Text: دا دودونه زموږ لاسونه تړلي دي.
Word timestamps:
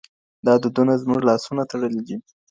دا 0.45 0.53
دودونه 0.63 0.93
زموږ 1.03 1.19
لاسونه 1.29 1.63
تړلي 1.71 2.01
دي. 2.07 2.17